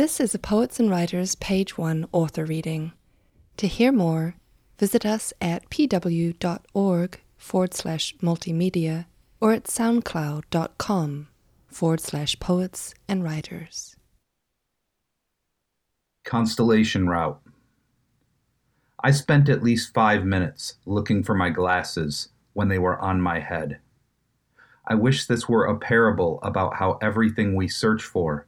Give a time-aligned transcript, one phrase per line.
[0.00, 2.92] This is a Poets and Writers Page 1 author reading.
[3.58, 4.34] To hear more,
[4.78, 9.04] visit us at pw.org forward slash multimedia
[9.42, 11.28] or at soundcloud.com
[11.66, 13.94] forward slash poets and writers.
[16.24, 17.42] Constellation Route.
[19.04, 23.38] I spent at least five minutes looking for my glasses when they were on my
[23.38, 23.80] head.
[24.86, 28.46] I wish this were a parable about how everything we search for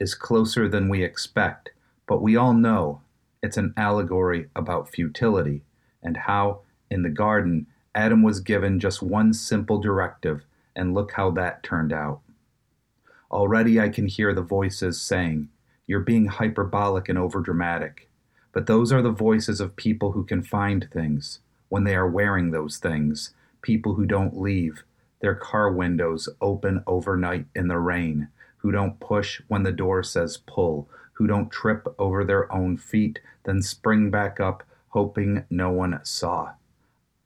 [0.00, 1.70] is closer than we expect,
[2.08, 3.02] but we all know
[3.42, 5.62] it's an allegory about futility
[6.02, 10.44] and how, in the garden, Adam was given just one simple directive,
[10.74, 12.20] and look how that turned out.
[13.30, 15.48] Already I can hear the voices saying,
[15.86, 18.06] You're being hyperbolic and overdramatic.
[18.52, 22.50] But those are the voices of people who can find things when they are wearing
[22.50, 24.82] those things, people who don't leave
[25.20, 28.28] their car windows open overnight in the rain,
[28.60, 33.18] who don't push when the door says pull, who don't trip over their own feet,
[33.44, 36.52] then spring back up, hoping no one saw.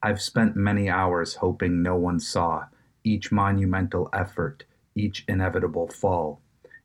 [0.03, 2.67] I've spent many hours hoping no one saw
[3.05, 6.41] each monumental effort, each inevitable fall.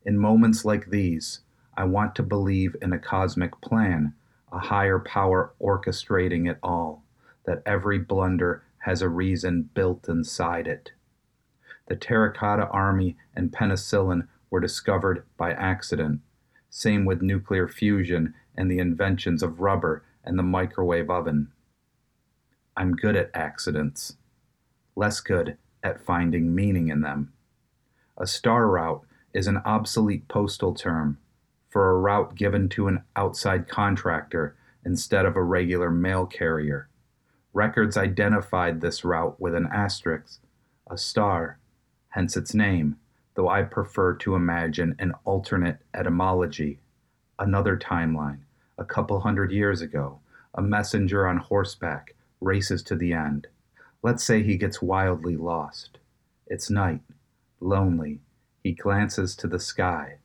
[0.05, 1.41] In moments like these,
[1.75, 4.13] I want to believe in a cosmic plan
[4.51, 7.03] a higher power orchestrating it all,
[7.45, 10.91] that every blunder has a reason built inside it.
[11.87, 16.21] The terracotta army and penicillin were discovered by accident.
[16.69, 21.51] Same with nuclear fusion and the inventions of rubber and the microwave oven.
[22.75, 24.17] I'm good at accidents,
[24.95, 27.33] less good at finding meaning in them.
[28.17, 31.17] A star route is an obsolete postal term
[31.69, 36.89] for a route given to an outside contractor instead of a regular mail carrier.
[37.53, 40.41] Records identified this route with an asterisk,
[40.89, 41.59] a star,
[42.09, 42.97] hence its name,
[43.39, 46.77] though I prefer to imagine an alternate etymology,
[47.39, 48.39] another timeline,
[48.77, 50.19] a couple hundred years ago,
[50.55, 53.47] a messenger on horseback races to the end.
[54.03, 55.99] Let's say he gets wildly lost.
[56.47, 56.99] It's night,
[57.61, 58.19] lonely.
[58.61, 60.17] He glances to the sky.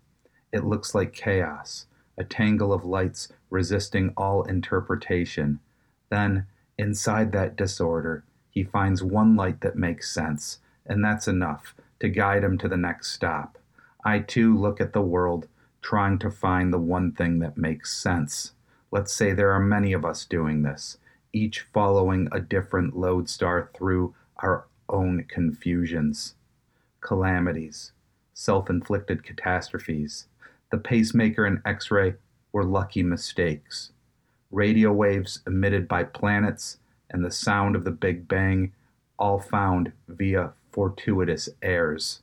[0.52, 1.86] It looks like chaos,
[2.18, 5.60] a tangle of lights resisting all interpretation.
[6.10, 12.10] Then, inside that disorder, he finds one light that makes sense, and that's enough to
[12.10, 13.58] guide him to the next stop.
[14.04, 15.48] I too look at the world,
[15.80, 18.52] trying to find the one thing that makes sense.
[18.90, 20.98] Let's say there are many of us doing this,
[21.32, 26.34] each following a different lodestar through our own confusions,
[27.00, 27.92] calamities,
[28.34, 30.26] self inflicted catastrophes
[30.74, 32.14] the pacemaker and X ray
[32.52, 33.92] were lucky mistakes.
[34.50, 36.78] Radio waves emitted by planets
[37.08, 38.72] and the sound of the Big Bang
[39.16, 42.20] all found via fortuitous airs.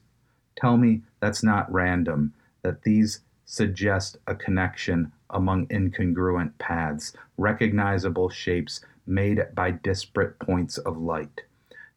[0.57, 8.81] Tell me that's not random, that these suggest a connection among incongruent paths, recognizable shapes
[9.07, 11.41] made by disparate points of light.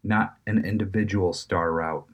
[0.05, 2.07] Not an individual star route,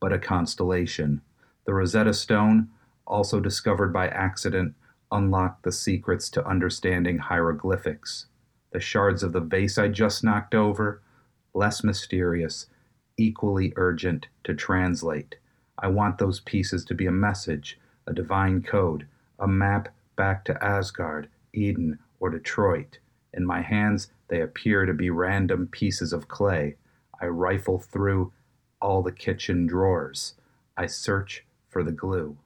[0.00, 1.20] but a constellation.
[1.64, 2.68] The Rosetta Stone
[3.04, 4.74] also discovered by accident,
[5.10, 8.26] unlocked the secrets to understanding hieroglyphics.
[8.72, 11.02] The shards of the vase I just knocked over,
[11.52, 12.66] less mysterious,
[13.16, 15.36] equally urgent to translate.
[15.78, 19.06] I want those pieces to be a message, a divine code,
[19.38, 22.98] a map back to Asgard, Eden, or Detroit.
[23.34, 26.76] In my hands, they appear to be random pieces of clay.
[27.20, 28.32] I rifle through
[28.80, 30.34] all the kitchen drawers.
[30.76, 32.36] I search for the glue.